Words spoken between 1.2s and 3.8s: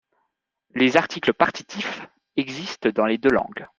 partitifs existent dans les deux langues.